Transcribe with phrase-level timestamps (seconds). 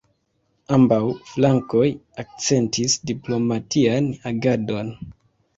[0.77, 0.97] Ambaŭ
[1.31, 1.85] flankoj
[2.23, 4.91] akcentis diplomatian agadon.